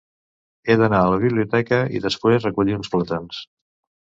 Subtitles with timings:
[0.71, 3.45] He d'anar a la biblioteca i després recollir uns plàtans.